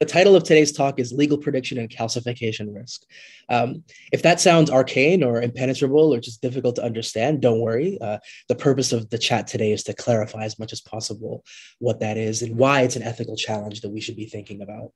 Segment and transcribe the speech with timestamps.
[0.00, 3.02] the title of today's talk is Legal Prediction and Calcification Risk.
[3.48, 7.98] Um, if that sounds arcane or impenetrable or just difficult to understand, don't worry.
[8.00, 11.44] Uh, the purpose of the chat today is to clarify as much as possible
[11.80, 14.92] what that is and why it's an ethical challenge that we should be thinking about.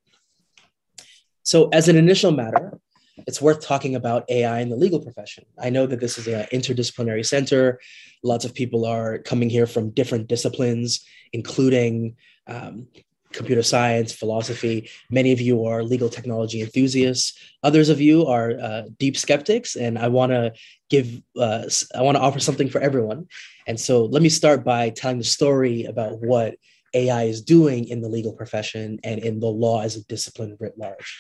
[1.43, 2.79] So, as an initial matter,
[3.27, 5.45] it's worth talking about AI in the legal profession.
[5.61, 7.80] I know that this is an interdisciplinary center.
[8.23, 12.16] Lots of people are coming here from different disciplines, including
[12.46, 12.87] um,
[13.32, 14.90] computer science, philosophy.
[15.10, 17.38] Many of you are legal technology enthusiasts.
[17.62, 20.52] Others of you are uh, deep skeptics, and I want to
[20.90, 21.64] give, uh,
[21.95, 23.28] I want to offer something for everyone.
[23.66, 26.56] And so, let me start by telling the story about what
[26.95, 30.74] AI is doing in the legal profession and in the law as a discipline writ
[30.76, 31.18] large.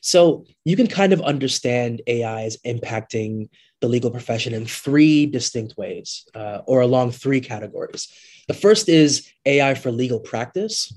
[0.00, 3.48] So you can kind of understand AI is impacting
[3.80, 8.08] the legal profession in three distinct ways uh, or along three categories.
[8.48, 10.92] The first is AI for legal practice,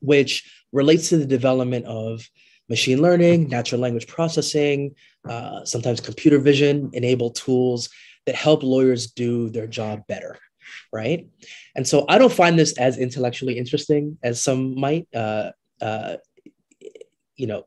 [0.00, 2.26] which relates to the development of
[2.68, 4.94] machine learning, natural language processing,
[5.28, 7.88] uh, sometimes computer vision enabled tools
[8.26, 10.38] that help lawyers do their job better
[10.92, 11.26] right?
[11.74, 15.08] And so I don't find this as intellectually interesting as some might.
[15.14, 16.16] Uh, uh,
[17.36, 17.66] you know,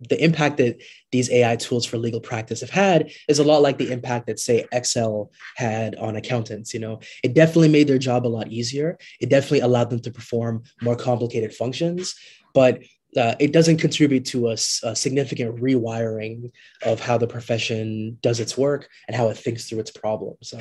[0.00, 3.78] the impact that these AI tools for legal practice have had is a lot like
[3.78, 6.72] the impact that, say, Excel had on accountants.
[6.72, 8.98] You know, it definitely made their job a lot easier.
[9.20, 12.14] It definitely allowed them to perform more complicated functions,
[12.54, 12.80] but
[13.16, 16.52] uh, it doesn't contribute to a, a, significant rewiring
[16.84, 20.52] of how the profession does its work and how it thinks through its problems.
[20.52, 20.60] Um,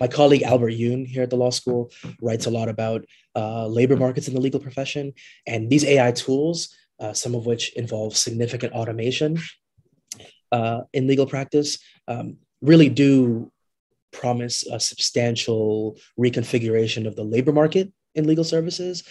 [0.00, 1.90] my colleague Albert Yoon here at the law school
[2.22, 5.12] writes a lot about uh, labor markets in the legal profession,
[5.46, 9.38] and these AI tools, uh, some of which involve significant automation
[10.52, 13.50] uh, in legal practice, um, really do
[14.12, 19.04] promise a substantial reconfiguration of the labor market in legal services.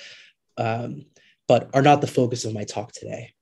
[0.58, 1.06] Um,
[1.48, 3.34] but are not the focus of my talk today.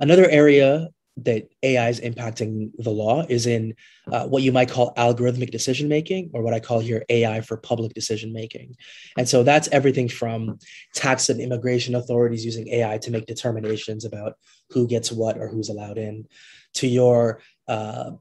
[0.00, 3.74] Another area that AI is impacting the law is in
[4.10, 7.56] uh, what you might call algorithmic decision making, or what I call here AI for
[7.56, 8.76] public decision making.
[9.18, 10.58] And so that's everything from
[10.94, 14.34] tax and immigration authorities using AI to make determinations about
[14.70, 16.26] who gets what or who's allowed in,
[16.74, 18.12] to your uh,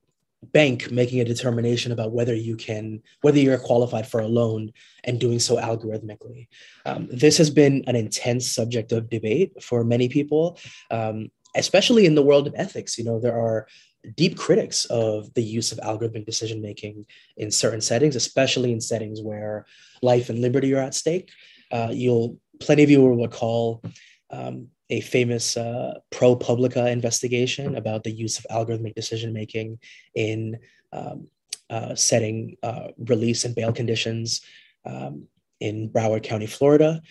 [0.44, 4.72] bank making a determination about whether you can whether you're qualified for a loan
[5.04, 6.48] and doing so algorithmically
[6.88, 10.58] um, this has been an intense subject of debate for many people
[10.90, 13.68] um, especially in the world of ethics you know there are
[14.16, 17.06] deep critics of the use of algorithmic decision making
[17.38, 19.66] in certain settings especially in settings where
[20.02, 21.30] life and liberty are at stake
[21.72, 23.84] uh, you'll plenty of you will recall
[24.32, 29.80] um, a famous uh, ProPublica investigation about the use of algorithmic decision making
[30.16, 30.60] in
[30.92, 31.28] um,
[31.70, 34.42] uh, setting uh, release and bail conditions
[34.86, 35.28] um,
[35.62, 37.02] in Broward County, Florida.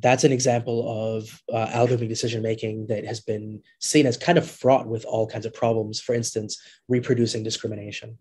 [0.00, 4.48] That's an example of uh, algorithmic decision making that has been seen as kind of
[4.48, 6.00] fraught with all kinds of problems.
[6.00, 8.18] For instance, reproducing discrimination.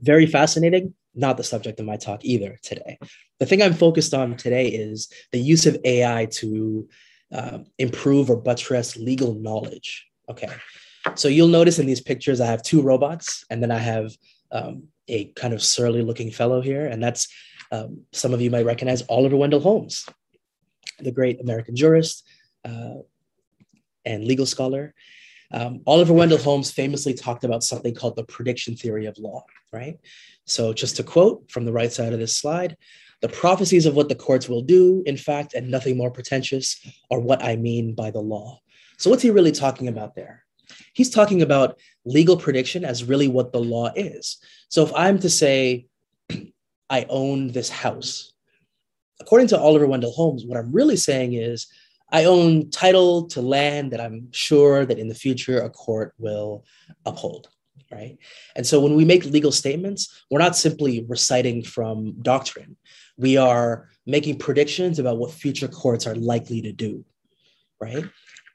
[0.00, 2.98] Very fascinating, not the subject of my talk either today.
[3.38, 6.88] The thing I'm focused on today is the use of AI to
[7.32, 10.06] uh, improve or buttress legal knowledge.
[10.28, 10.48] Okay.
[11.14, 14.12] So you'll notice in these pictures, I have two robots, and then I have
[14.50, 16.86] um, a kind of surly looking fellow here.
[16.86, 17.28] And that's
[17.70, 20.06] um, some of you might recognize Oliver Wendell Holmes,
[21.00, 22.26] the great American jurist
[22.64, 22.96] uh,
[24.04, 24.94] and legal scholar.
[25.50, 29.98] Um, Oliver Wendell Holmes famously talked about something called the prediction theory of law, right?
[30.46, 32.76] So, just to quote from the right side of this slide,
[33.20, 37.20] the prophecies of what the courts will do, in fact, and nothing more pretentious, are
[37.20, 38.60] what I mean by the law.
[38.98, 40.44] So, what's he really talking about there?
[40.92, 44.38] He's talking about legal prediction as really what the law is.
[44.68, 45.86] So, if I'm to say,
[46.90, 48.33] I own this house,
[49.20, 51.66] according to Oliver Wendell Holmes, what I'm really saying is,
[52.12, 56.64] I own title to land that I'm sure that in the future a court will
[57.06, 57.48] uphold
[57.92, 58.18] right?
[58.56, 62.76] And so when we make legal statements, we're not simply reciting from doctrine
[63.16, 67.04] we are making predictions about what future courts are likely to do,
[67.80, 68.04] right?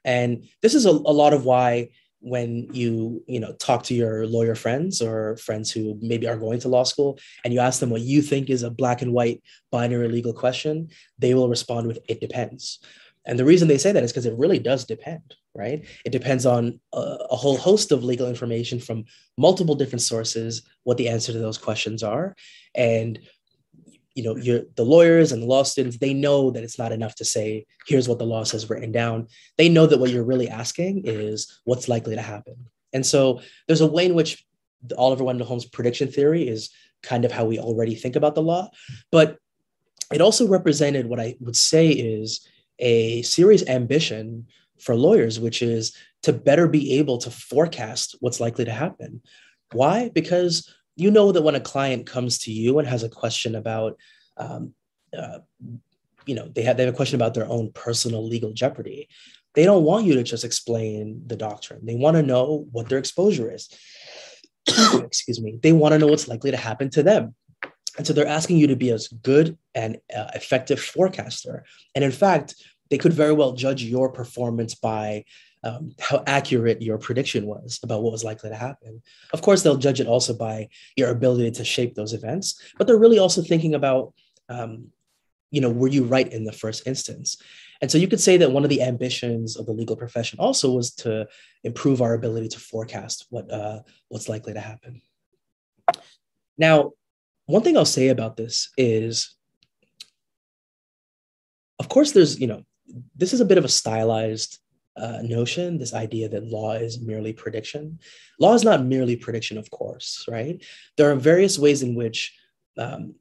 [0.04, 1.90] And this is a, a lot of why
[2.20, 6.60] when you you know talk to your lawyer friends or friends who maybe are going
[6.60, 9.42] to law school and you ask them what you think is a black and white
[9.70, 10.88] binary legal question
[11.18, 12.80] they will respond with it depends.
[13.26, 15.84] And the reason they say that is because it really does depend right?
[16.04, 19.04] It depends on a, a, whole host of legal information from
[19.36, 22.36] multiple different sources what the answer to those questions are.
[22.74, 23.18] And
[24.20, 27.14] you know you're the lawyers and the law students they know that it's not enough
[27.14, 29.26] to say here's what the law says written down
[29.58, 32.56] they know that what you're really asking is what's likely to happen
[32.92, 34.44] and so there's a way in which
[34.96, 36.70] oliver wendell holmes prediction theory is
[37.02, 38.68] kind of how we already think about the law
[39.10, 39.38] but
[40.12, 42.46] it also represented what i would say is
[42.78, 44.46] a serious ambition
[44.80, 49.20] for lawyers, which is to better be able to forecast what's likely to happen.
[49.72, 50.10] Why?
[50.12, 53.96] Because you know that when a client comes to you and has a question about,
[54.36, 54.74] um,
[55.16, 55.38] uh,
[56.26, 59.08] you know, they have, they have a question about their own personal legal jeopardy,
[59.54, 61.84] they don't want you to just explain the doctrine.
[61.84, 63.68] They want to know what their exposure is.
[64.94, 65.58] Excuse me.
[65.60, 67.34] They want to know what's likely to happen to them.
[67.98, 71.64] And so they're asking you to be as good and uh, effective forecaster.
[71.94, 72.54] And in fact,
[72.90, 75.24] they could very well judge your performance by
[75.62, 79.02] um, how accurate your prediction was about what was likely to happen.
[79.32, 82.96] Of course, they'll judge it also by your ability to shape those events, but they're
[82.98, 84.14] really also thinking about,
[84.48, 84.88] um,
[85.50, 87.36] you know, were you right in the first instance?
[87.82, 90.70] And so you could say that one of the ambitions of the legal profession also
[90.70, 91.26] was to
[91.64, 95.00] improve our ability to forecast what uh, what's likely to happen.
[96.58, 96.92] Now,
[97.46, 99.34] one thing I'll say about this is,
[101.78, 102.64] of course, there's you know,
[103.16, 104.58] this is a bit of a stylized
[105.00, 107.98] uh, notion, this idea that law is merely prediction.
[108.38, 110.62] Law is not merely prediction, of course, right?
[110.96, 112.36] There are various ways in which
[112.76, 113.14] um,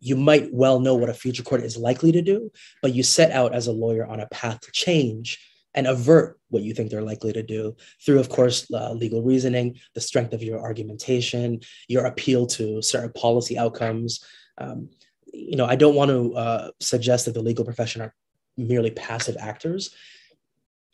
[0.00, 2.50] you might well know what a future court is likely to do,
[2.82, 5.38] but you set out as a lawyer on a path to change
[5.74, 9.78] and avert what you think they're likely to do through, of course, uh, legal reasoning,
[9.94, 14.24] the strength of your argumentation, your appeal to certain policy outcomes.
[14.58, 14.88] Um,
[15.32, 18.14] you know, I don't want to uh, suggest that the legal profession are
[18.56, 19.94] merely passive actors.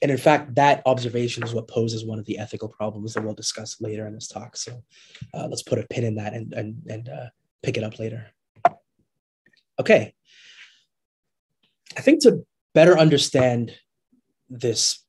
[0.03, 3.35] And in fact, that observation is what poses one of the ethical problems that we'll
[3.35, 4.57] discuss later in this talk.
[4.57, 4.83] So
[5.33, 7.27] uh, let's put a pin in that and, and, and uh,
[7.63, 8.27] pick it up later.
[9.79, 10.15] Okay.
[11.97, 12.45] I think to
[12.75, 13.73] better understand
[14.51, 15.03] this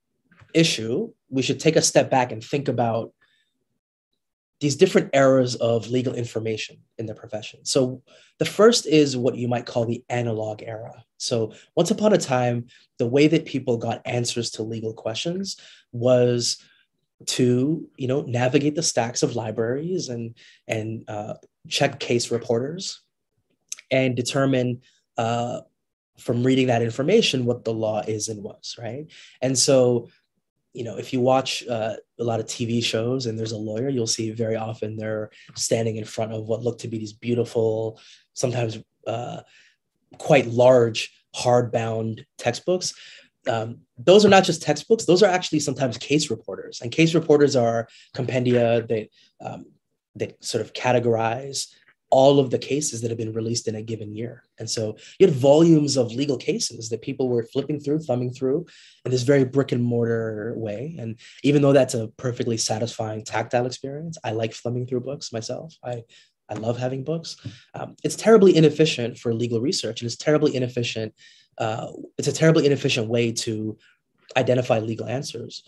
[0.53, 3.13] issue, we should take a step back and think about
[4.59, 7.63] these different eras of legal information in the profession.
[7.63, 8.01] So,
[8.39, 11.03] the first is what you might call the analog era.
[11.17, 12.67] So, once upon a time,
[12.97, 15.57] the way that people got answers to legal questions
[15.91, 16.57] was
[17.25, 20.35] to you know navigate the stacks of libraries and
[20.67, 21.33] and uh,
[21.67, 23.01] check case reporters
[23.91, 24.81] and determine
[25.17, 25.61] uh,
[26.17, 29.07] from reading that information what the law is and was, right?
[29.41, 30.09] And so,
[30.73, 33.89] you know, if you watch uh, a lot of TV shows and there's a lawyer,
[33.89, 37.99] you'll see very often they're standing in front of what look to be these beautiful,
[38.33, 39.41] sometimes uh,
[40.17, 42.93] quite large, hardbound textbooks.
[43.47, 47.55] Um, those are not just textbooks; those are actually sometimes case reporters, and case reporters
[47.55, 49.07] are compendia that
[49.39, 49.65] um,
[50.15, 51.67] that sort of categorize
[52.09, 54.43] all of the cases that have been released in a given year.
[54.59, 58.65] And so you had volumes of legal cases that people were flipping through, thumbing through
[59.03, 60.95] in this very brick and mortar way.
[60.97, 65.75] And even though that's a perfectly satisfying tactile experience, I like thumbing through books myself.
[65.83, 66.03] I
[66.49, 67.35] I love having books.
[67.73, 71.13] Um, it's terribly inefficient for legal research, and it's terribly inefficient.
[71.57, 73.77] Uh, it's a terribly inefficient way to
[74.37, 75.63] identify legal answers.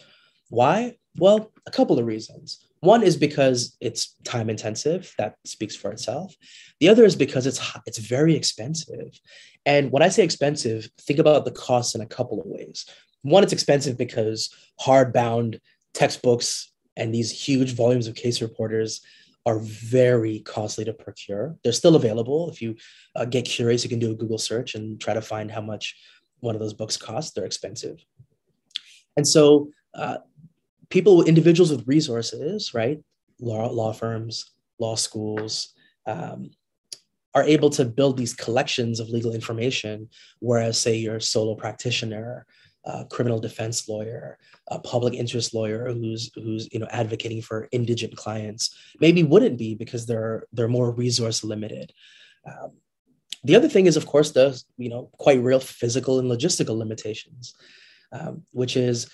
[0.49, 0.97] Why?
[1.17, 2.65] Well, a couple of reasons.
[2.81, 5.13] One is because it's time intensive.
[5.17, 6.35] That speaks for itself.
[6.79, 9.19] The other is because it's it's very expensive.
[9.65, 12.85] And when I say expensive, think about the costs in a couple of ways.
[13.21, 15.59] One, it's expensive because hardbound
[15.93, 19.01] textbooks and these huge volumes of case reporters
[19.45, 21.57] are very costly to procure.
[21.63, 22.49] They're still available.
[22.49, 22.75] If you
[23.15, 25.95] uh, get curious, you can do a Google search and try to find how much
[26.39, 27.31] one of those books costs.
[27.31, 28.03] They're expensive.
[29.17, 30.17] And so uh,
[30.89, 32.99] people, individuals with resources, right?
[33.39, 35.73] Law, law firms, law schools,
[36.05, 36.51] um,
[37.35, 42.45] are able to build these collections of legal information, whereas, say, you're a solo practitioner,
[43.09, 44.37] criminal defense lawyer,
[44.69, 49.75] a public interest lawyer who's who's you know advocating for indigent clients, maybe wouldn't be
[49.75, 51.91] because they're they're more resource limited.
[52.45, 52.71] Um,
[53.43, 57.53] the other thing is, of course, the you know quite real physical and logistical limitations,
[58.11, 59.09] um, which is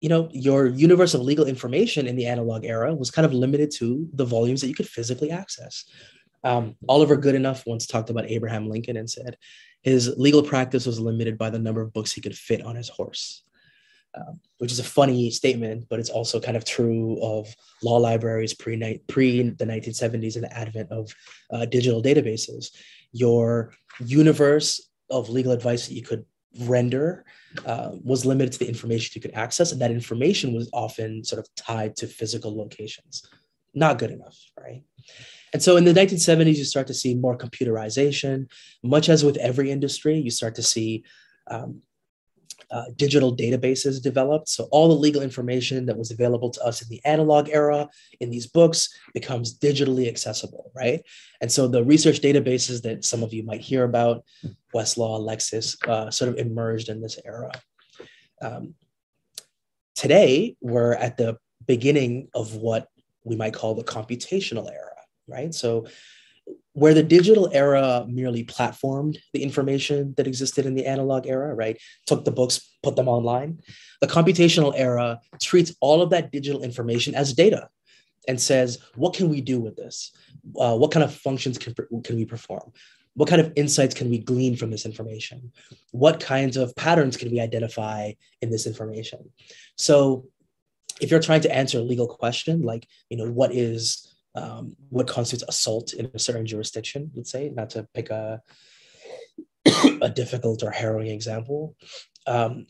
[0.00, 3.70] you know, your universe of legal information in the analog era was kind of limited
[3.72, 5.84] to the volumes that you could physically access.
[6.44, 9.36] Um, Oliver Goodenough once talked about Abraham Lincoln and said
[9.82, 12.88] his legal practice was limited by the number of books he could fit on his
[12.88, 13.42] horse,
[14.14, 17.52] um, which is a funny statement, but it's also kind of true of
[17.82, 21.12] law libraries pre pre the 1970s and the advent of
[21.52, 22.70] uh, digital databases.
[23.12, 26.24] Your universe of legal advice that you could
[26.60, 27.24] render
[27.66, 31.40] uh, was limited to the information you could access, and that information was often sort
[31.40, 33.28] of tied to physical locations.
[33.74, 34.82] Not good enough, right?
[35.52, 38.50] And so in the 1970s, you start to see more computerization.
[38.82, 41.04] Much as with every industry, you start to see
[41.50, 41.82] um,
[42.70, 44.48] uh, digital databases developed.
[44.48, 47.88] So all the legal information that was available to us in the analog era
[48.20, 51.02] in these books becomes digitally accessible, right?
[51.40, 54.24] And so the research databases that some of you might hear about,
[54.74, 57.50] Westlaw, Lexis, uh, sort of emerged in this era.
[58.42, 58.74] Um,
[59.94, 62.88] today, we're at the beginning of what
[63.24, 64.96] we might call the computational era,
[65.26, 65.54] right?
[65.54, 65.86] So,
[66.78, 71.76] where the digital era merely platformed the information that existed in the analog era, right?
[72.06, 73.60] Took the books, put them online.
[74.00, 77.68] The computational era treats all of that digital information as data
[78.28, 80.12] and says, what can we do with this?
[80.56, 82.72] Uh, what kind of functions can, can we perform?
[83.14, 85.50] What kind of insights can we glean from this information?
[85.90, 89.32] What kinds of patterns can we identify in this information?
[89.74, 90.26] So
[91.00, 95.06] if you're trying to answer a legal question, like, you know, what is, um, what
[95.06, 98.40] constitutes assault in a certain jurisdiction, let's say, not to pick a,
[100.02, 101.74] a difficult or harrowing example,
[102.26, 102.66] um,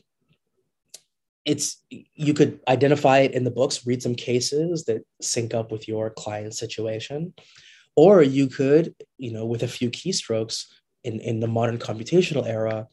[1.45, 5.87] it's you could identify it in the books read some cases that sync up with
[5.87, 7.33] your client situation
[7.95, 10.65] or you could you know with a few keystrokes
[11.03, 12.87] in, in the modern computational era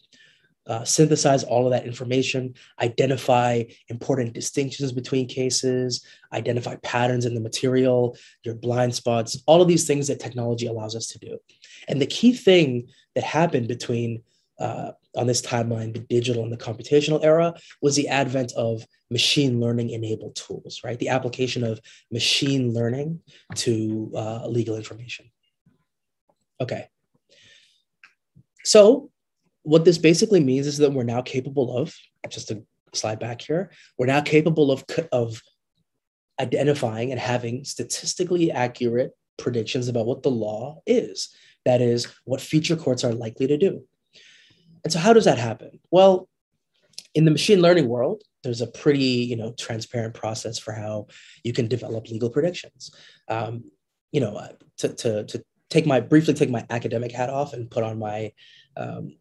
[0.66, 7.40] uh, synthesize all of that information identify important distinctions between cases identify patterns in the
[7.40, 11.38] material your blind spots all of these things that technology allows us to do
[11.88, 14.22] and the key thing that happened between
[14.58, 19.60] uh, on this timeline, the digital and the computational era, was the advent of machine
[19.60, 20.98] learning enabled tools, right?
[20.98, 21.80] The application of
[22.10, 23.20] machine learning
[23.56, 25.30] to uh, legal information.
[26.60, 26.88] Okay.
[28.64, 29.10] So,
[29.66, 31.92] what this basically means is that we're now capable of,
[32.28, 32.62] just to
[32.94, 35.42] slide back here, we're now capable of, of
[36.40, 41.34] identifying and having statistically accurate predictions about what the law is.
[41.64, 43.82] That is, what future courts are likely to do.
[44.84, 45.80] And so how does that happen?
[45.90, 46.28] Well,
[47.16, 51.08] in the machine learning world, there's a pretty you know transparent process for how
[51.42, 52.94] you can develop legal predictions.
[53.26, 53.64] Um,
[54.12, 57.68] you know, uh, to, to, to take my briefly take my academic hat off and
[57.68, 58.32] put on my
[58.76, 59.16] um,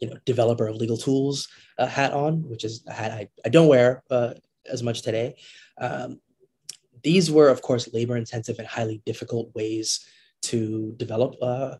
[0.00, 3.48] you know developer of legal tools uh, hat on, which is a hat I, I
[3.50, 4.34] don't wear uh,
[4.70, 5.36] as much today.
[5.78, 6.20] Um,
[7.02, 10.06] these were, of course, labor intensive and highly difficult ways
[10.42, 11.76] to develop uh,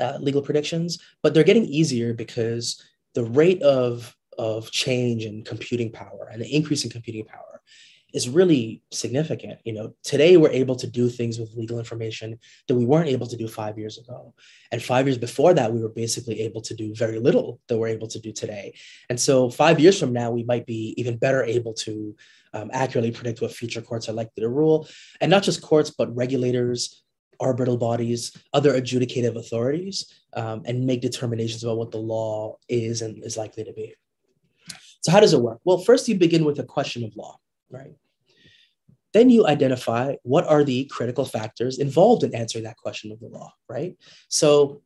[0.00, 2.82] uh, legal predictions, but they're getting easier because
[3.14, 7.57] the rate of, of change in computing power and the increase in computing power
[8.14, 9.60] is really significant.
[9.64, 13.26] You know, today we're able to do things with legal information that we weren't able
[13.26, 14.34] to do five years ago.
[14.72, 17.88] And five years before that, we were basically able to do very little that we're
[17.88, 18.74] able to do today.
[19.10, 22.16] And so five years from now, we might be even better able to
[22.54, 24.88] um, accurately predict what future courts are likely to rule.
[25.20, 27.04] And not just courts, but regulators,
[27.40, 33.22] arbitral bodies, other adjudicative authorities, um, and make determinations about what the law is and
[33.24, 33.94] is likely to be.
[35.00, 35.60] So, how does it work?
[35.64, 37.38] Well, first you begin with a question of law,
[37.70, 37.94] right?
[39.12, 43.28] Then you identify what are the critical factors involved in answering that question of the
[43.28, 43.96] law, right?
[44.28, 44.82] So,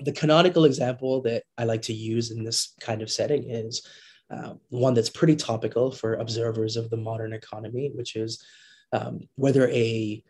[0.00, 3.86] the canonical example that I like to use in this kind of setting is
[4.30, 8.44] uh, one that's pretty topical for observers of the modern economy, which is
[8.92, 10.22] um, whether a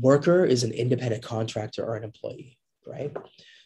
[0.00, 3.14] worker is an independent contractor or an employee, right?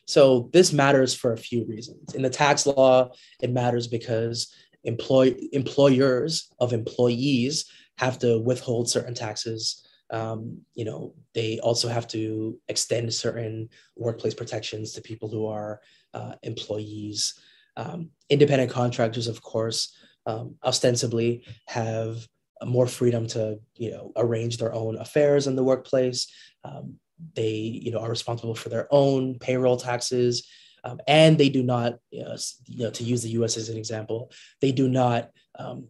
[0.06, 2.14] So this matters for a few reasons.
[2.14, 4.54] In the tax law, it matters because
[4.87, 9.87] employ employers of employees have to withhold certain taxes.
[10.11, 15.81] Um, you know, they also have to extend certain workplace protections to people who are
[16.14, 17.38] uh, employees.
[17.76, 22.26] Um, independent contractors, of course, um, ostensibly have
[22.64, 26.33] more freedom to you know arrange their own affairs in the workplace.
[26.64, 26.95] Um,
[27.35, 30.47] they you know are responsible for their own payroll taxes,
[30.87, 33.57] um, and they do not you know, you know, to use the U.S.
[33.57, 35.88] as an example, they do not um,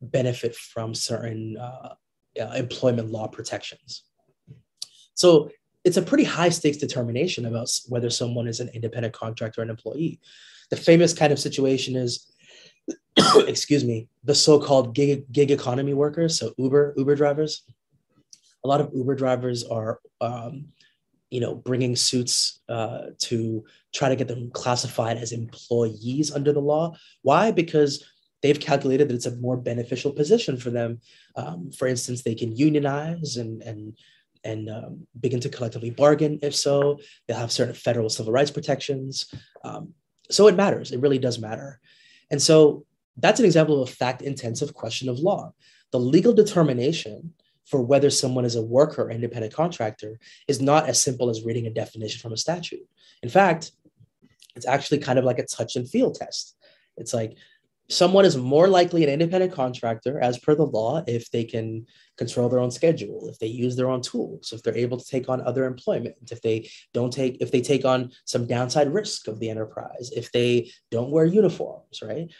[0.00, 1.94] benefit from certain uh,
[2.40, 4.02] uh, employment law protections.
[5.14, 5.50] So
[5.84, 9.70] it's a pretty high stakes determination about whether someone is an independent contractor or an
[9.70, 10.20] employee.
[10.70, 12.30] The famous kind of situation is
[13.46, 17.62] excuse me, the so-called gig, gig economy workers, so Uber Uber drivers.
[18.64, 20.66] A lot of Uber drivers are, um,
[21.30, 23.64] you know, bringing suits uh, to
[23.94, 26.94] try to get them classified as employees under the law.
[27.22, 27.50] Why?
[27.50, 28.04] Because
[28.42, 31.00] they've calculated that it's a more beneficial position for them.
[31.34, 33.96] Um, for instance, they can unionize and and
[34.44, 36.38] and um, begin to collectively bargain.
[36.42, 39.32] If so, they'll have certain federal civil rights protections.
[39.64, 39.94] Um,
[40.30, 40.92] so it matters.
[40.92, 41.80] It really does matter.
[42.30, 42.84] And so
[43.16, 45.52] that's an example of a fact intensive question of law.
[45.90, 47.32] The legal determination
[47.66, 50.18] for whether someone is a worker or independent contractor
[50.48, 52.86] is not as simple as reading a definition from a statute.
[53.22, 53.72] In fact,
[54.54, 56.56] it's actually kind of like a touch and feel test.
[56.96, 57.36] It's like
[57.88, 62.48] someone is more likely an independent contractor as per the law if they can control
[62.48, 65.40] their own schedule if they use their own tools if they're able to take on
[65.42, 69.48] other employment if they don't take if they take on some downside risk of the
[69.48, 72.32] enterprise if they don't wear uniforms right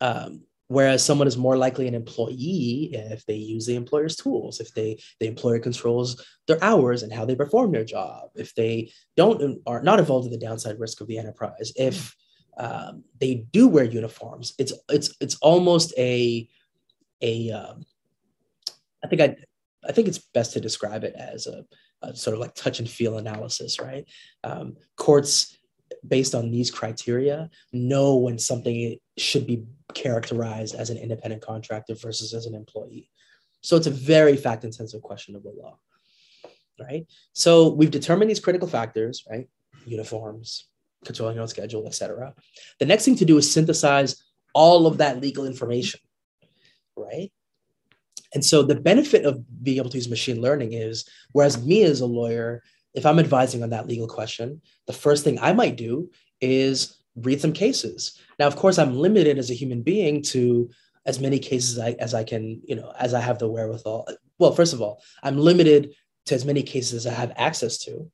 [0.00, 4.72] um, whereas someone is more likely an employee if they use the employer's tools if
[4.74, 9.60] they the employer controls their hours and how they perform their job if they don't
[9.66, 11.72] are not involved in the downside risk of the enterprise.
[11.76, 12.14] If
[12.58, 16.48] um, they do wear uniforms it's it's it's almost a
[17.20, 17.84] a um,
[19.04, 19.36] i think i
[19.86, 21.64] i think it's best to describe it as a,
[22.02, 24.06] a sort of like touch and feel analysis right?
[24.42, 25.56] Um, courts
[26.06, 32.34] based on these criteria know when something should be characterized as an independent contractor versus
[32.34, 33.08] as an employee.
[33.62, 35.78] So it's a very fact intensive question of the law,
[36.80, 37.06] right?
[37.32, 39.48] So we've determined these critical factors, right?
[39.86, 40.68] Uniforms,
[41.04, 42.34] controlling your own schedule, etc.
[42.78, 44.22] The next thing to do is synthesize
[44.54, 46.00] all of that legal information,
[46.96, 47.32] right?
[48.34, 52.00] And so the benefit of being able to use machine learning is, whereas me as
[52.00, 52.62] a lawyer,
[52.94, 57.40] if I'm advising on that legal question, the first thing I might do is read
[57.40, 58.20] some cases.
[58.38, 60.70] Now, of course, I'm limited as a human being to
[61.06, 64.08] as many cases as I, as I can, you know, as I have the wherewithal.
[64.38, 65.94] Well, first of all, I'm limited
[66.26, 68.10] to as many cases as I have access to.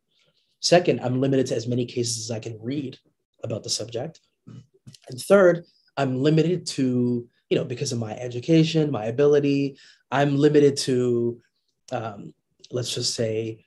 [0.60, 2.98] Second, I'm limited to as many cases as I can read
[3.42, 4.20] about the subject.
[4.46, 5.64] And third,
[5.96, 9.78] I'm limited to, you know, because of my education, my ability,
[10.10, 11.40] I'm limited to,
[11.90, 12.34] um,
[12.70, 13.64] let's just say,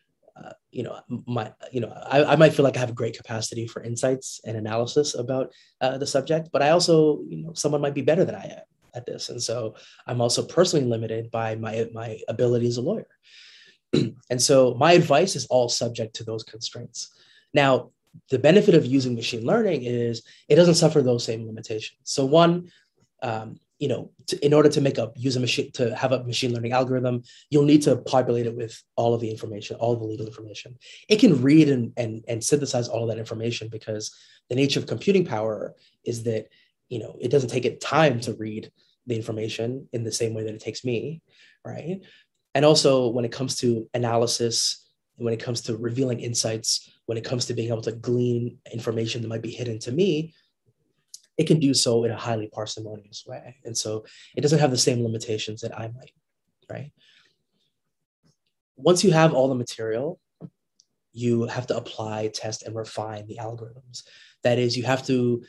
[0.72, 3.68] you know, my, you know, I, I might feel like I have a great capacity
[3.68, 7.94] for insights and analysis about uh, the subject, but I also, you know, someone might
[7.94, 8.64] be better than I am
[8.94, 9.76] at this, and so
[10.06, 13.08] I'm also personally limited by my my ability as a lawyer.
[14.30, 17.16] and so my advice is all subject to those constraints.
[17.54, 17.92] Now,
[18.30, 22.00] the benefit of using machine learning is it doesn't suffer those same limitations.
[22.04, 22.72] So one,
[23.22, 26.24] um, you know, to, in order to make a use a machine to have a
[26.24, 30.06] machine learning algorithm, you'll need to populate it with all of the information, all the
[30.06, 30.78] legal information.
[31.10, 34.16] It can read and and, and synthesize all of that information because
[34.50, 36.48] the nature of computing power is that
[36.90, 38.72] you know it doesn't take it time to read
[39.08, 41.22] the information in the same way that it takes me,
[41.64, 42.02] right?
[42.54, 47.24] And also when it comes to analysis, when it comes to revealing insights, when it
[47.24, 50.34] comes to being able to glean information that might be hidden to me,
[51.38, 53.58] it can do so in a highly parsimonious way.
[53.66, 56.12] And so it doesn't have the same limitations that I might,
[56.70, 56.92] right?
[58.78, 60.20] Once you have all the material,
[61.14, 64.04] you have to apply, test, and refine the algorithms.
[64.44, 65.44] That is, you have to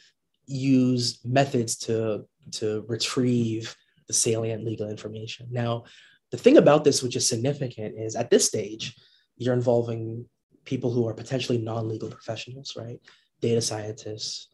[0.46, 3.74] use methods to, to retrieve
[4.06, 5.48] the salient legal information.
[5.50, 5.84] Now,
[6.30, 8.96] the thing about this, which is significant, is at this stage,
[9.36, 10.26] you're involving
[10.64, 13.00] people who are potentially non legal professionals, right?
[13.40, 14.48] Data scientists,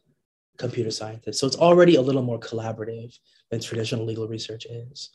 [0.57, 1.39] computer scientists.
[1.39, 3.17] So it's already a little more collaborative
[3.49, 5.09] than traditional legal research is.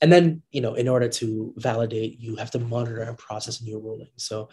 [0.00, 3.78] And then, you know, in order to validate, you have to monitor and process new
[3.78, 4.10] rulings.
[4.24, 4.48] So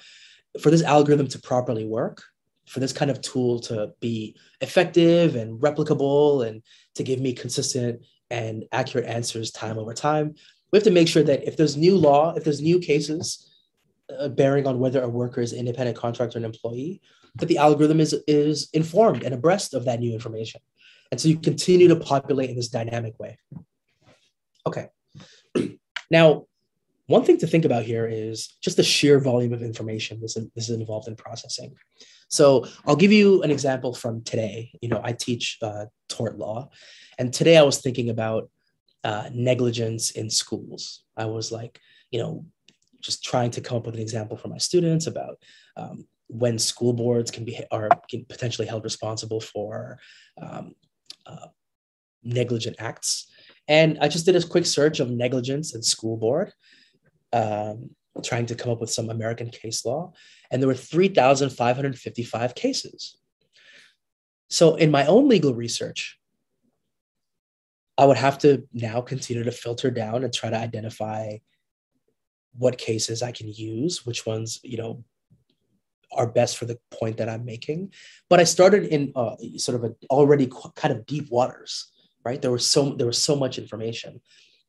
[0.60, 2.24] for this algorithm to properly work,
[2.68, 6.62] for this kind of tool to be effective and replicable and
[6.96, 10.36] to give me consistent and accurate answers time over time,
[10.72, 13.52] we have to make sure that if there's new law, if there's new cases
[14.18, 17.02] uh, bearing on whether a worker is an independent contractor or an employee,
[17.36, 20.62] that the algorithm is, is informed and abreast of that new information.
[21.12, 23.38] And so you continue to populate in this dynamic way.
[24.66, 24.88] Okay.
[26.12, 26.46] now,
[27.08, 30.70] one thing to think about here is just the sheer volume of information this, this
[30.70, 31.76] is involved in processing.
[32.30, 34.72] So I'll give you an example from today.
[34.82, 36.70] You know, I teach uh, tort law,
[37.20, 38.50] and today I was thinking about
[39.04, 41.04] uh, negligence in schools.
[41.18, 42.46] I was like, you know,
[43.02, 45.42] just trying to come up with an example for my students about
[45.76, 50.00] um, when school boards can be are can potentially held responsible for
[50.42, 50.74] um,
[51.26, 51.48] uh,
[52.24, 53.30] negligent acts.
[53.68, 56.54] And I just did a quick search of negligence and school board,
[57.34, 57.90] um,
[58.24, 60.14] trying to come up with some American case law,
[60.50, 63.18] and there were 3,555 cases.
[64.50, 66.18] So in my own legal research,
[67.98, 71.38] I would have to now continue to filter down and try to identify
[72.58, 75.04] what cases I can use, which ones, you know,
[76.14, 77.94] are best for the point that I'm making.
[78.30, 81.92] But I started in uh, sort of already qu- kind of deep waters,
[82.26, 82.42] right?
[82.42, 84.22] There was so there was so much information,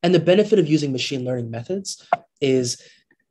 [0.03, 2.07] and the benefit of using machine learning methods
[2.41, 2.83] is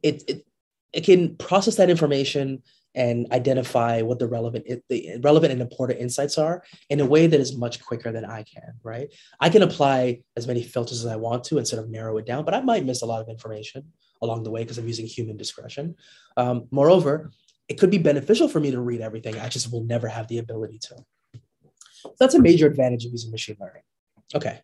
[0.04, 0.46] it it,
[0.94, 6.38] it can process that information and identify what the relevant the relevant and important insights
[6.38, 9.08] are in a way that is much quicker than I can, right?
[9.40, 12.26] I can apply as many filters as I want to and sort of narrow it
[12.26, 13.86] down, but I might miss a lot of information
[14.22, 15.96] along the way because I'm using human discretion.
[16.38, 17.32] Um, moreover,
[17.72, 19.40] it could be beneficial for me to read everything.
[19.40, 21.06] I just will never have the ability to.
[22.02, 23.84] So that's a major advantage of using machine learning.
[24.36, 24.60] Okay.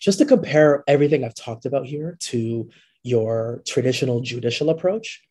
[0.00, 2.68] just to compare everything I've talked about here to
[3.04, 5.22] your traditional judicial approach.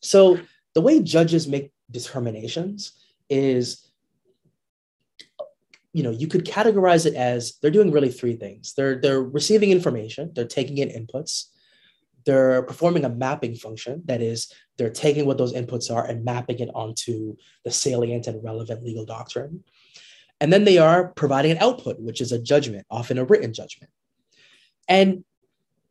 [0.00, 0.40] So
[0.74, 2.92] the way judges make determinations
[3.28, 3.86] is
[5.92, 8.74] you know, you could categorize it as they're doing really three things.
[8.74, 11.49] They're they're receiving information, they're taking in inputs,
[12.26, 14.02] they're performing a mapping function.
[14.06, 18.42] That is, they're taking what those inputs are and mapping it onto the salient and
[18.42, 19.64] relevant legal doctrine.
[20.40, 23.90] And then they are providing an output, which is a judgment, often a written judgment.
[24.88, 25.24] And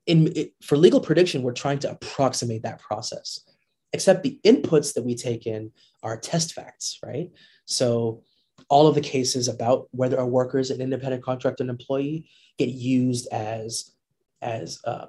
[0.05, 3.41] in, it, for legal prediction, we're trying to approximate that process,
[3.93, 7.31] except the inputs that we take in are test facts, right?
[7.65, 8.23] So
[8.69, 12.69] all of the cases about whether a worker is an independent contractor and employee get
[12.69, 13.91] used as,
[14.41, 15.05] as uh,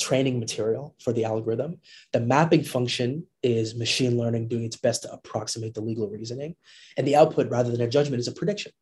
[0.00, 1.78] training material for the algorithm.
[2.12, 6.56] The mapping function is machine learning doing its best to approximate the legal reasoning.
[6.96, 8.72] And the output, rather than a judgment, is a prediction,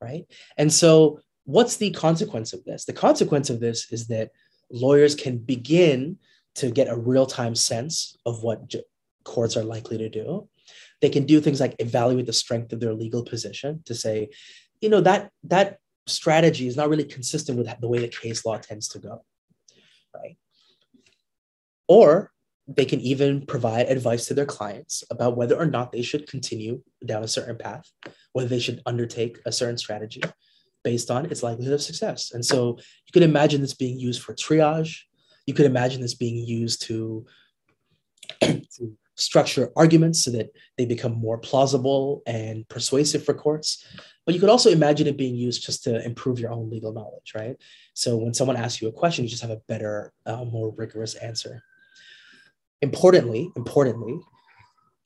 [0.00, 0.24] right?
[0.56, 2.84] And so, what's the consequence of this?
[2.84, 4.30] The consequence of this is that
[4.70, 6.18] lawyers can begin
[6.56, 8.82] to get a real time sense of what ju-
[9.24, 10.48] courts are likely to do.
[11.00, 14.30] They can do things like evaluate the strength of their legal position to say,
[14.80, 18.56] you know, that that strategy is not really consistent with the way the case law
[18.56, 19.22] tends to go
[20.22, 20.36] right?
[21.88, 22.32] Or
[22.68, 26.82] they can even provide advice to their clients about whether or not they should continue
[27.04, 27.88] down a certain path,
[28.32, 30.22] whether they should undertake a certain strategy
[30.82, 32.32] based on its likelihood of success.
[32.32, 34.98] And so you could imagine this being used for triage.
[35.46, 37.26] You could imagine this being used to,
[38.42, 43.84] to structure arguments so that they become more plausible and persuasive for courts.
[44.24, 47.32] But you could also imagine it being used just to improve your own legal knowledge,
[47.34, 47.56] right?
[47.94, 51.14] So when someone asks you a question, you just have a better, uh, more rigorous
[51.14, 51.62] answer.
[52.82, 54.20] Importantly, importantly,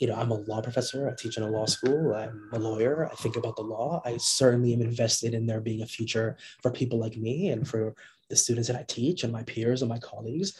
[0.01, 1.09] you know, I'm a law professor.
[1.09, 2.15] I teach in a law school.
[2.15, 3.09] I'm a lawyer.
[3.13, 4.01] I think about the law.
[4.05, 7.95] I certainly am invested in there being a future for people like me and for
[8.31, 10.59] the students that I teach and my peers and my colleagues.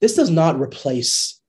[0.00, 1.40] This does not replace,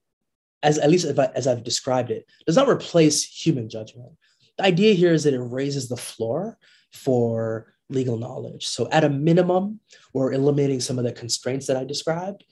[0.62, 4.12] as at least as I've described it, does not replace human judgment
[4.58, 6.58] the idea here is that it raises the floor
[6.92, 8.66] for legal knowledge.
[8.66, 9.80] So, at a minimum,
[10.12, 12.44] we're eliminating some of the constraints that I described,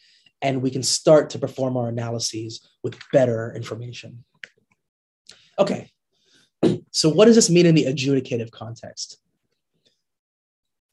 [0.42, 4.24] and we can start to perform our analyses with better information.
[5.58, 5.90] Okay,
[6.90, 9.18] so what does this mean in the adjudicative context?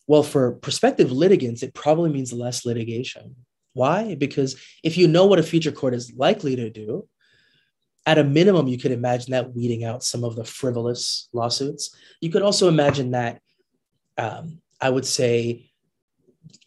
[0.08, 3.36] Well, for prospective litigants, it probably means less litigation.
[3.74, 4.16] Why?
[4.16, 7.08] Because if you know what a future court is likely to do,
[8.06, 11.96] at a minimum, you could imagine that weeding out some of the frivolous lawsuits.
[12.20, 13.42] You could also imagine that,
[14.18, 15.72] um, I would say,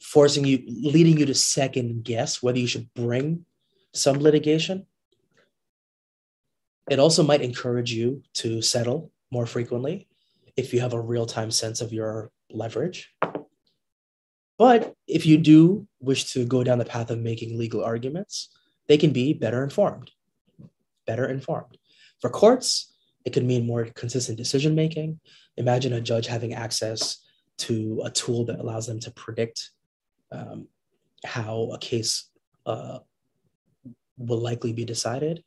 [0.01, 3.45] forcing you, leading you to second guess whether you should bring
[3.93, 4.87] some litigation.
[6.89, 10.07] It also might encourage you to settle more frequently
[10.57, 13.13] if you have a real time sense of your leverage.
[14.57, 18.51] But if you do wish to go down the path of making legal arguments,
[18.87, 20.11] they can be better informed
[21.07, 21.79] better informed.
[22.21, 22.93] For courts,
[23.25, 25.21] it could mean more consistent decision making.
[25.57, 27.19] Imagine a judge having access
[27.59, 29.71] to a tool that allows them to predict
[30.33, 30.67] um,
[31.25, 32.29] how a case
[32.67, 32.99] uh,
[34.19, 35.45] will likely be decided.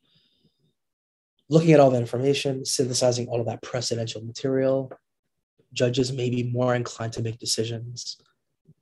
[1.50, 4.92] Looking at all that information, synthesizing all of that precedential material,
[5.74, 8.22] judges may be more inclined to make decisions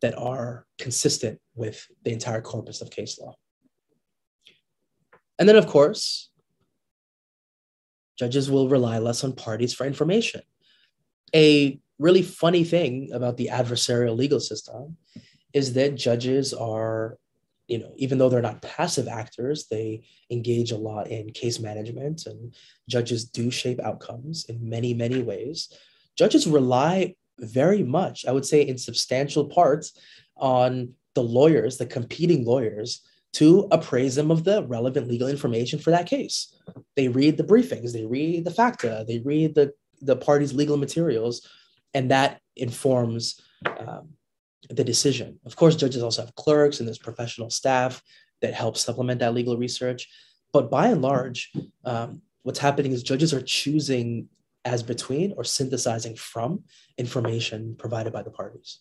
[0.05, 3.33] that are consistent with the entire corpus of case law.
[5.39, 6.29] And then, of course,
[8.19, 10.41] judges will rely less on parties for information.
[11.35, 14.97] A really funny thing about the adversarial legal system
[15.53, 17.17] is that judges are,
[17.67, 22.27] you know, even though they're not passive actors, they engage a lot in case management
[22.27, 22.53] and
[22.87, 25.73] judges do shape outcomes in many, many ways.
[26.15, 29.93] Judges rely very much, I would say, in substantial parts
[30.37, 33.01] on the lawyers, the competing lawyers,
[33.33, 36.55] to appraise them of the relevant legal information for that case.
[36.95, 41.47] They read the briefings, they read the facta, they read the, the party's legal materials,
[41.93, 43.41] and that informs
[43.79, 44.09] um,
[44.69, 45.39] the decision.
[45.45, 48.01] Of course, judges also have clerks and there's professional staff
[48.41, 50.07] that help supplement that legal research.
[50.53, 51.51] But by and large,
[51.83, 54.29] um, what's happening is judges are choosing
[54.65, 56.63] as between or synthesizing from
[56.97, 58.79] information provided by the parties.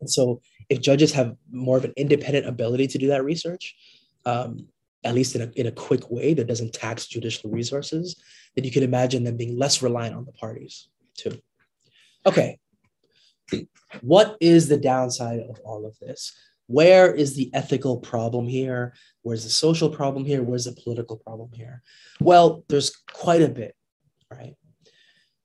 [0.00, 3.74] And so, if judges have more of an independent ability to do that research,
[4.24, 4.68] um,
[5.04, 8.16] at least in a, in a quick way that doesn't tax judicial resources,
[8.54, 11.38] then you can imagine them being less reliant on the parties too.
[12.26, 12.58] Okay,
[14.00, 16.32] what is the downside of all of this?
[16.66, 18.94] Where is the ethical problem here?
[19.22, 20.42] Where's the social problem here?
[20.42, 21.82] Where's the political problem here?
[22.20, 23.74] Well, there's quite a bit,
[24.30, 24.54] right?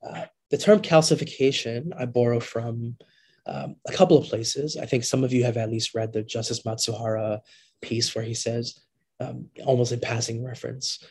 [0.06, 2.96] Uh, the term calcification I borrow from
[3.46, 4.76] um, a couple of places.
[4.76, 7.40] I think some of you have at least read the Justice Matsuhara
[7.80, 8.80] piece where he says,
[9.20, 11.02] um, almost in passing reference,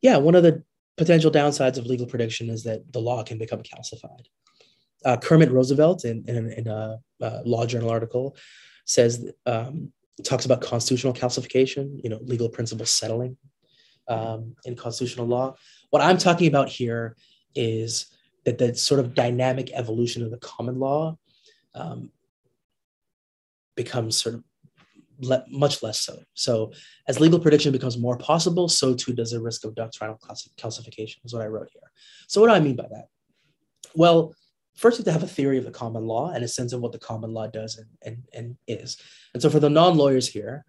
[0.00, 0.62] yeah, one of the
[0.96, 4.26] potential downsides of legal prediction is that the law can become calcified.
[5.04, 6.98] uh, Kermit Roosevelt in, in, in a,
[7.44, 8.36] law journal article
[8.84, 9.92] says um,
[10.24, 13.36] talks about constitutional calcification, you know, legal principles settling
[14.08, 15.54] um, in constitutional law.
[15.92, 17.16] What I'm talking about here
[17.54, 18.06] is
[18.46, 21.18] that the sort of dynamic evolution of the common law
[21.74, 22.10] um,
[23.76, 24.44] becomes sort of
[25.18, 26.18] le- much less so.
[26.32, 26.72] So
[27.08, 30.18] as legal prediction becomes more possible, so too does the risk of doctrinal
[30.58, 31.92] calcification, is what I wrote here.
[32.26, 33.08] So what do I mean by that?
[33.94, 34.34] Well,
[34.74, 36.80] first you have to have a theory of the common law and a sense of
[36.80, 38.96] what the common law does and, and, and is.
[39.34, 40.64] And so for the non-lawyers here,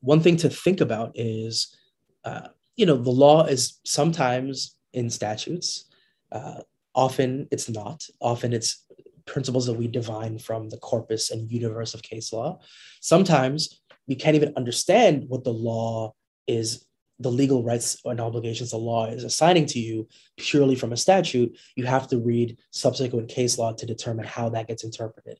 [0.00, 1.76] one thing to think about is,
[2.24, 5.86] uh, you know, the law is sometimes in statutes,
[6.30, 6.60] uh,
[6.94, 8.86] often it's not, often it's
[9.26, 12.60] principles that we divine from the corpus and universe of case law.
[13.00, 16.14] Sometimes we can't even understand what the law
[16.46, 16.86] is,
[17.18, 21.58] the legal rights and obligations the law is assigning to you purely from a statute.
[21.74, 25.38] You have to read subsequent case law to determine how that gets interpreted.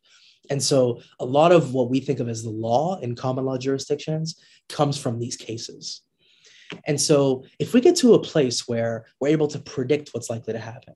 [0.50, 3.58] And so a lot of what we think of as the law in common law
[3.58, 6.02] jurisdictions comes from these cases.
[6.86, 10.52] And so if we get to a place where we're able to predict what's likely
[10.52, 10.94] to happen,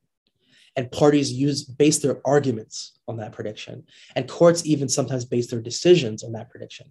[0.76, 3.84] and parties use base their arguments on that prediction
[4.16, 6.86] and courts even sometimes base their decisions on that prediction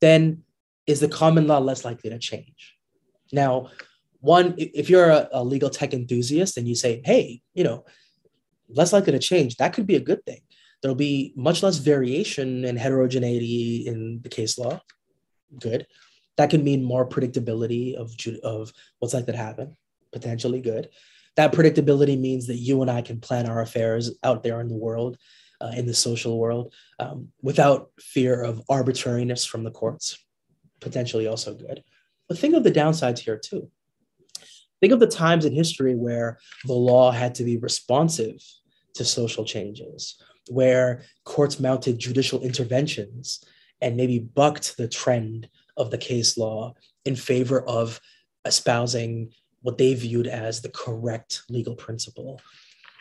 [0.00, 0.42] then
[0.86, 2.76] is the common law less likely to change?
[3.32, 3.70] Now
[4.20, 7.84] one if you're a, a legal tech enthusiast and you say hey you know
[8.68, 10.40] less likely to change that could be a good thing.
[10.82, 14.80] There'll be much less variation and heterogeneity in the case law.
[15.58, 15.86] Good
[16.36, 19.76] that could mean more predictability of, of what's likely to happen
[20.12, 20.88] potentially good
[21.36, 24.74] that predictability means that you and I can plan our affairs out there in the
[24.74, 25.18] world,
[25.60, 30.18] uh, in the social world, um, without fear of arbitrariness from the courts.
[30.80, 31.84] Potentially also good.
[32.28, 33.70] But think of the downsides here too.
[34.80, 38.42] Think of the times in history where the law had to be responsive
[38.94, 43.44] to social changes, where courts mounted judicial interventions
[43.80, 48.00] and maybe bucked the trend of the case law in favor of
[48.44, 52.40] espousing what they viewed as the correct legal principle.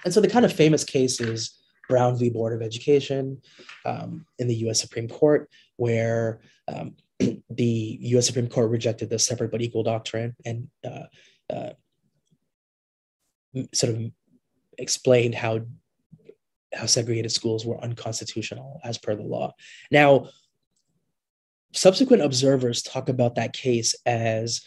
[0.03, 1.57] And so the kind of famous case is
[1.87, 2.29] Brown v.
[2.29, 3.41] Board of Education
[3.85, 6.95] um, in the US Supreme Court, where um,
[7.49, 11.73] the US Supreme Court rejected the separate but equal doctrine and uh, uh,
[13.73, 14.01] sort of
[14.77, 15.61] explained how
[16.73, 19.53] how segregated schools were unconstitutional as per the law.
[19.91, 20.27] Now,
[21.75, 24.61] subsequent observers talk about that case as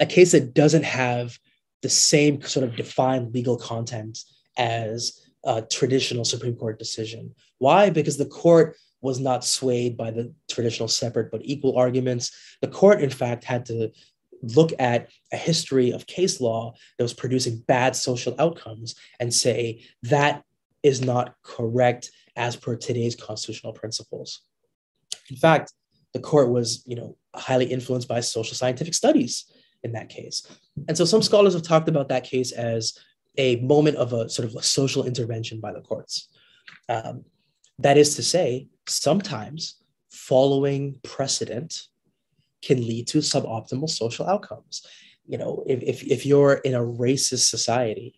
[0.00, 1.38] a case that doesn't have
[1.82, 4.18] the same sort of defined legal content
[4.56, 7.34] as a traditional Supreme Court decision.
[7.58, 7.90] Why?
[7.90, 12.32] Because the court was not swayed by the traditional separate but equal arguments.
[12.62, 13.90] The court, in fact, had to
[14.42, 19.84] look at a history of case law that was producing bad social outcomes and say
[20.04, 20.42] that
[20.82, 24.40] is not correct as per today's constitutional principles.
[25.30, 25.72] In fact,
[26.14, 29.44] the court was, you know, highly influenced by social scientific studies
[29.82, 30.46] in that case.
[30.88, 32.98] And so some scholars have talked about that case as
[33.36, 36.28] a moment of a sort of a social intervention by the courts.
[36.88, 37.24] Um,
[37.80, 41.82] that is to say, sometimes following precedent
[42.62, 44.86] can lead to suboptimal social outcomes.
[45.26, 48.14] You know, if, if, if you're in a racist society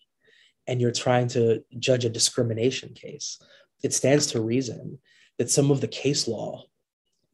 [0.66, 3.40] and you're trying to judge a discrimination case,
[3.82, 4.98] it stands to reason
[5.38, 6.64] that some of the case law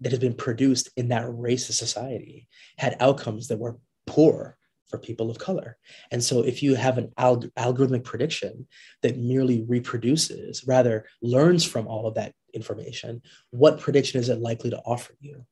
[0.03, 5.31] that has been produced in that racist society had outcomes that were poor for people
[5.31, 5.79] of color.
[6.11, 8.67] And so if you have an alg- algorithmic prediction
[9.03, 14.71] that merely reproduces, rather learns from all of that information, what prediction is it likely
[14.71, 15.47] to offer you?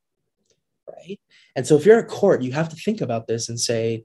[0.86, 1.20] Right.
[1.56, 4.04] And so if you're a court, you have to think about this and say,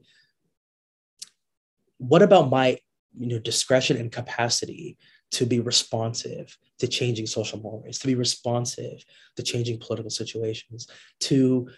[1.98, 2.78] what about my
[3.18, 4.96] you know, discretion and capacity
[5.32, 9.04] to be responsive to changing social mores, to be responsive
[9.36, 10.88] to changing political situations,
[11.20, 11.68] to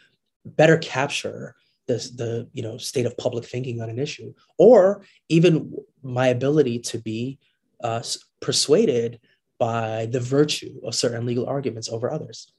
[0.45, 1.55] better capture
[1.87, 6.79] the, the you know state of public thinking on an issue or even my ability
[6.79, 7.39] to be
[7.83, 8.03] uh,
[8.41, 9.19] persuaded
[9.59, 12.53] by the virtue of certain legal arguments over others.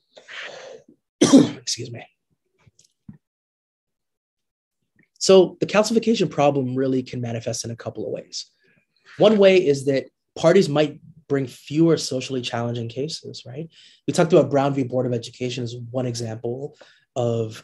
[1.22, 2.06] Excuse me.
[5.20, 8.50] So the calcification problem really can manifest in a couple of ways.
[9.18, 10.06] One way is that
[10.40, 13.68] parties might bring fewer socially challenging cases right?
[14.08, 14.84] We talked about brown v.
[14.84, 16.78] Board of education as one example
[17.16, 17.62] of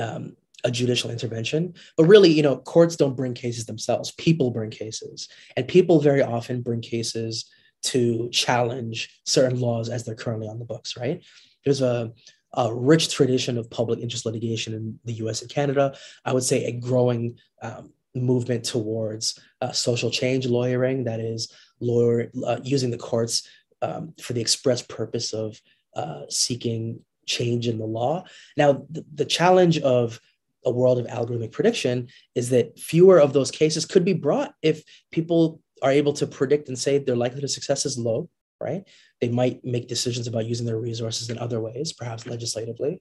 [0.00, 1.74] um, a judicial intervention.
[1.96, 4.10] But really you know courts don't bring cases themselves.
[4.12, 5.28] People bring cases.
[5.56, 7.44] And people very often bring cases
[7.84, 11.22] to challenge certain laws as they're currently on the books right?
[11.64, 12.12] There's a,
[12.54, 15.94] a rich tradition of public interest litigation in the us and canada.
[16.24, 21.52] I would say a growing um, movement towards uh, social change lawyering that is
[21.84, 23.48] lawyer uh, using the courts
[23.82, 25.60] um, for the express purpose of
[25.96, 28.24] uh, seeking change in the law.
[28.56, 30.20] Now, the, the challenge of
[30.64, 34.82] a world of algorithmic prediction is that fewer of those cases could be brought if
[35.12, 38.28] people are able to predict and say their likelihood of success is low,
[38.60, 38.88] right?
[39.20, 43.00] They might make decisions about using their resources in other ways, perhaps legislatively.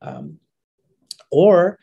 [0.00, 0.38] Um,
[1.30, 1.78] or,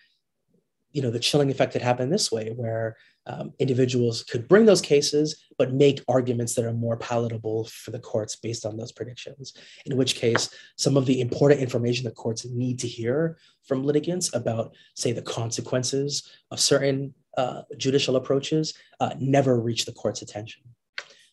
[0.92, 2.98] you know, the chilling effect that happened this way, where
[3.28, 8.00] um, individuals could bring those cases, but make arguments that are more palatable for the
[8.00, 9.54] courts based on those predictions.
[9.86, 14.34] In which case, some of the important information the courts need to hear from litigants
[14.34, 20.64] about, say, the consequences of certain uh, judicial approaches uh, never reach the court's attention.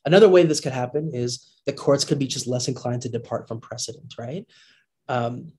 [0.04, 3.48] Another way this could happen is the courts could be just less inclined to depart
[3.48, 4.46] from precedent, right?
[5.08, 5.52] Um,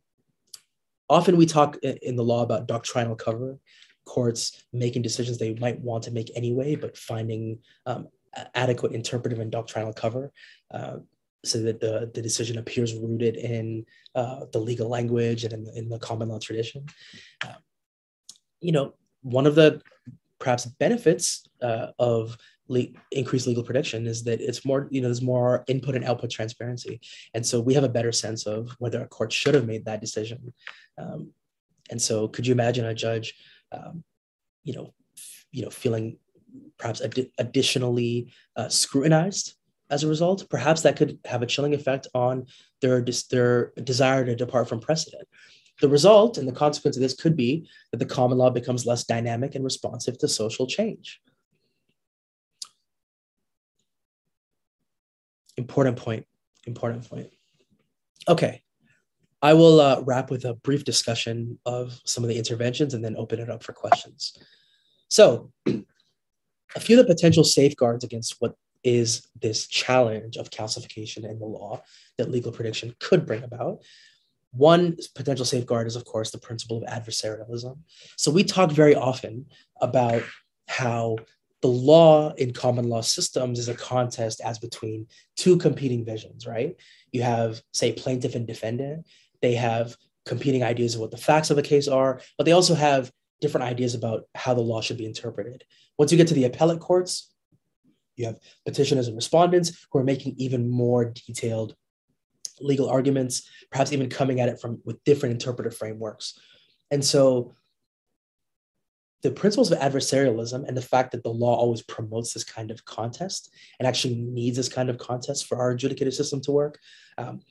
[1.09, 3.57] often we talk in the law about doctrinal cover
[4.07, 8.07] courts making decisions they might want to make anyway, but finding um,
[8.55, 10.31] adequate interpretive and doctrinal cover
[10.73, 10.97] uh,
[11.43, 15.77] so that the, the decision appears rooted in uh, the legal language and in the,
[15.77, 16.85] in the common law tradition.
[17.45, 17.53] Uh,
[18.59, 19.81] you know, one of the
[20.39, 25.21] perhaps benefits uh, of le- increased legal prediction is that it's more, you know, there's
[25.21, 26.99] more input and output transparency.
[27.33, 30.01] And so we have a better sense of whether a court should have made that
[30.01, 30.53] decision.
[30.97, 31.31] Um,
[31.89, 33.35] and so could you imagine a judge
[33.71, 34.03] um,
[34.63, 34.93] you know,
[35.51, 36.17] you know, feeling
[36.77, 39.55] perhaps ad- additionally uh, scrutinized
[39.89, 40.49] as a result.
[40.49, 42.45] Perhaps that could have a chilling effect on
[42.81, 45.27] their their desire to depart from precedent.
[45.81, 49.03] The result and the consequence of this could be that the common law becomes less
[49.03, 51.21] dynamic and responsive to social change.
[55.55, 56.25] Important point.
[56.65, 57.29] Important point.
[58.27, 58.61] Okay,
[59.41, 63.15] I will uh, wrap with a brief discussion of some of the interventions and then
[63.17, 64.37] open it up for questions.
[65.09, 71.39] So, a few of the potential safeguards against what is this challenge of calcification in
[71.39, 71.81] the law
[72.17, 73.79] that legal prediction could bring about.
[74.51, 77.77] One potential safeguard is, of course, the principle of adversarialism.
[78.15, 79.45] So, we talk very often
[79.81, 80.23] about
[80.67, 81.17] how
[81.61, 86.75] the law in common law systems is a contest as between two competing visions, right?
[87.11, 89.07] You have, say, plaintiff and defendant,
[89.41, 89.95] they have
[90.25, 93.65] competing ideas of what the facts of the case are, but they also have different
[93.65, 95.63] ideas about how the law should be interpreted.
[95.97, 97.33] Once you get to the appellate courts,
[98.15, 101.75] you have petitioners and respondents who are making even more detailed
[102.59, 106.39] legal arguments, perhaps even coming at it from with different interpretive frameworks.
[106.89, 107.53] And so
[109.23, 112.85] the principles of adversarialism and the fact that the law always promotes this kind of
[112.85, 116.79] contest and actually needs this kind of contest for our adjudicative system to work
[117.17, 117.41] um,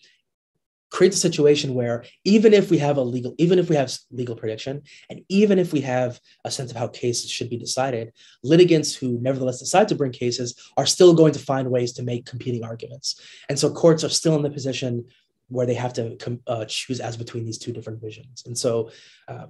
[0.96, 4.34] creates a situation where even if we have a legal even if we have legal
[4.34, 8.10] prediction and even if we have a sense of how cases should be decided
[8.42, 12.24] litigants who nevertheless decide to bring cases are still going to find ways to make
[12.24, 13.20] competing arguments.
[13.50, 15.04] And so courts are still in the position
[15.48, 18.44] where they have to uh, choose as between these two different visions.
[18.46, 18.90] And so
[19.28, 19.46] uh,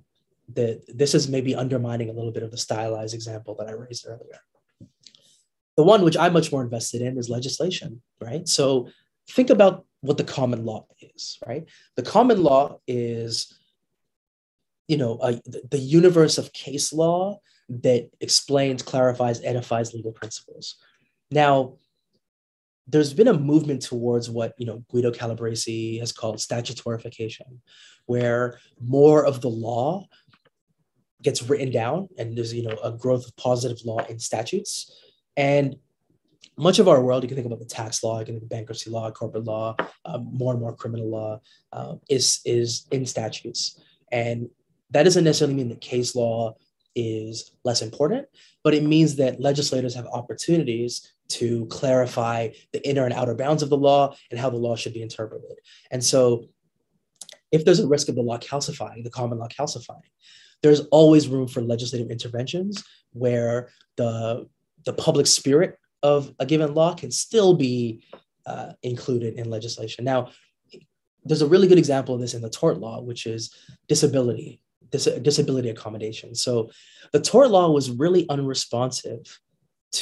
[0.53, 4.05] the, this is maybe undermining a little bit of the stylized example that i raised
[4.05, 4.41] earlier.
[5.77, 8.49] The one which i'm much more invested in is legislation right?
[8.49, 8.89] So
[9.31, 11.69] think about what the common law is, right?
[11.97, 13.59] The common law is,
[14.89, 15.41] you know, a,
[15.71, 20.77] the universe of case law that explains, clarifies, edifies legal principles.
[21.31, 21.79] Now,
[22.87, 27.59] there's been a movement towards what you know Guido Calabresi has called statutorification,
[28.07, 30.07] where more of the law
[31.23, 34.93] gets written down, and there's you know a growth of positive law in statutes,
[35.37, 35.77] and
[36.57, 38.49] much of our world, you can think about the tax law, you can think of
[38.49, 41.41] bankruptcy law, corporate law, um, more and more criminal law
[41.73, 43.81] uh, is is in statutes,
[44.13, 44.49] and
[44.91, 46.55] that doesn't necessarily mean that case law
[46.95, 48.27] is less important,
[48.65, 53.69] but it means that legislators have opportunities to clarify the inner and outer bounds of
[53.69, 55.59] the law and how the law should be interpreted.
[55.91, 56.49] And so,
[57.53, 60.11] if there's a risk of the law calcifying, the common law calcifying,
[60.63, 62.83] there's always room for legislative interventions
[63.13, 64.49] where the
[64.85, 68.05] the public spirit of a given law can still be
[68.47, 70.05] uh, included in legislation.
[70.05, 70.31] Now,
[71.25, 73.53] there's a really good example of this in the tort law, which is
[73.89, 76.37] disability, dis- disability accommodation.
[76.37, 76.71] So
[77.13, 79.23] the tort law was really unresponsive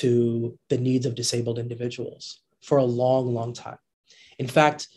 [0.00, 3.78] to the needs of disabled individuals for a long, long time.
[4.38, 4.88] In fact,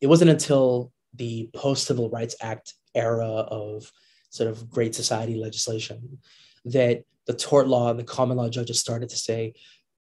[0.00, 3.90] it wasn't until the post Civil Rights Act era of
[4.30, 6.18] sort of great society legislation
[6.66, 9.54] that the tort law and the common law judges started to say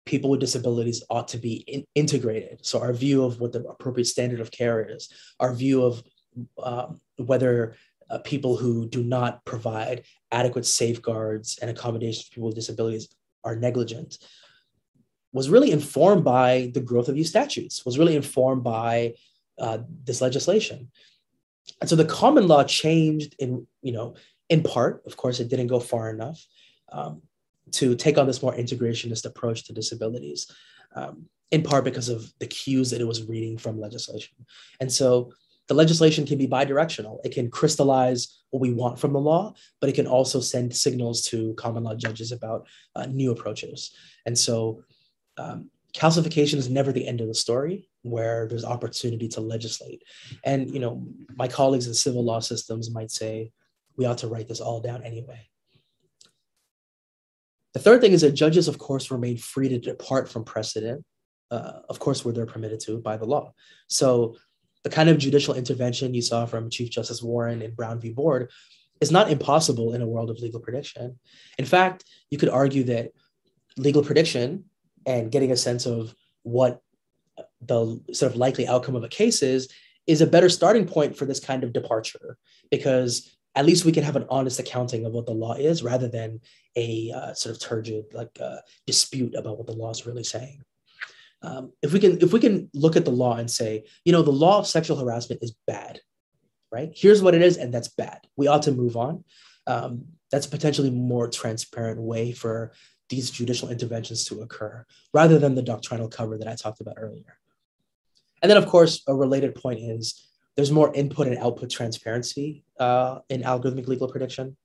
[0.04, 2.64] people with disabilities ought to be in, integrated.
[2.66, 6.02] So our view of what the appropriate standard of care is, our view of
[6.62, 7.76] um, whether
[8.10, 13.08] uh, people who do not provide adequate safeguards and accommodations for people with disabilities
[13.44, 14.18] are negligent.
[15.32, 19.14] was really informed by the growth of these statutes, was really informed by
[19.58, 20.90] uh, this legislation.
[21.80, 24.14] And so the common law changed in, you know,
[24.48, 26.44] in part, of course, it didn't go far enough
[26.90, 27.22] um,
[27.72, 30.50] to take on this more integrationist approach to disabilities,
[30.94, 34.34] um, in part because of the cues that it was reading from legislation.
[34.80, 35.32] And so
[35.68, 37.18] the legislation can be bidirectional.
[37.24, 41.22] It can crystallize what we want from the law, but it can also send signals
[41.22, 42.66] to common law judges about
[42.96, 43.94] uh, new approaches.
[44.26, 44.82] And so
[45.38, 50.02] um, calcification is never the end of the story where there's opportunity to legislate.
[50.44, 51.06] And, you know,
[51.36, 53.52] my colleagues in civil law systems might say,
[53.96, 55.48] we ought to write this all down anyway.
[57.74, 61.04] The third thing is that judges, of course, remain free to depart from precedent,
[61.50, 63.52] uh, of course, where they're permitted to by the law.
[63.88, 64.36] So
[64.84, 68.10] the kind of judicial intervention you saw from Chief Justice Warren in Brown v.
[68.10, 68.50] Board
[69.00, 71.18] is not impossible in a world of legal prediction.
[71.58, 73.12] In fact, you could argue that
[73.76, 74.64] legal prediction
[75.06, 76.80] and getting a sense of what
[77.60, 79.68] the sort of likely outcome of a case is
[80.06, 82.36] is a better starting point for this kind of departure
[82.70, 86.08] because at least we can have an honest accounting of what the law is rather
[86.08, 86.40] than
[86.76, 90.62] a uh, sort of turgid like uh, dispute about what the law is really saying.
[91.42, 94.22] Um, if we can if we can look at the law and say you know
[94.22, 96.00] the law of sexual harassment is bad
[96.72, 96.90] right?
[96.96, 98.20] Here's what it is and that's bad.
[98.36, 99.22] We ought to move on.
[99.66, 102.72] Um, that's a potentially more transparent way for
[103.10, 107.38] these judicial interventions to occur rather than the doctrinal cover that i talked about earlier.
[108.40, 110.26] And then of course a related point is
[110.56, 114.56] there's more input and output transparency uh, in algorithmic legal prediction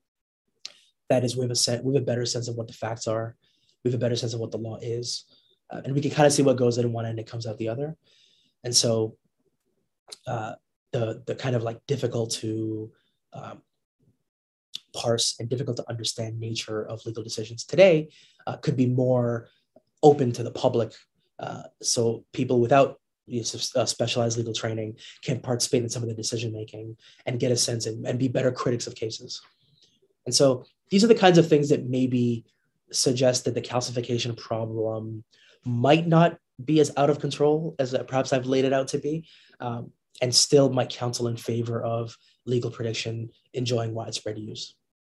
[1.08, 3.06] that is we have a set we have a better sense of what the facts
[3.06, 3.36] are
[3.84, 5.24] we have a better sense of what the law is
[5.70, 7.58] uh, and we can kind of see what goes in one end and comes out
[7.58, 7.96] the other.
[8.64, 9.16] And so
[10.26, 10.54] uh,
[10.92, 12.90] the the kind of like difficult to
[13.32, 13.62] um,
[14.94, 18.08] parse and difficult to understand nature of legal decisions today
[18.46, 19.48] uh, could be more
[20.02, 20.92] open to the public.
[21.38, 26.14] Uh, so people without you know, specialized legal training can participate in some of the
[26.14, 29.42] decision making and get a sense and, and be better critics of cases.
[30.26, 32.44] And so these are the kinds of things that maybe
[32.90, 35.24] suggest that the calcification problem
[35.64, 39.26] might not be as out of control as perhaps I've laid it out to be,
[39.60, 42.16] um, and still might counsel in favor of
[42.46, 44.74] legal prediction enjoying widespread use.